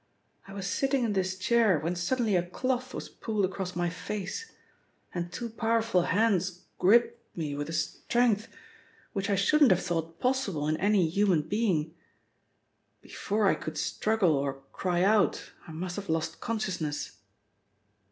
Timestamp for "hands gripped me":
6.01-7.53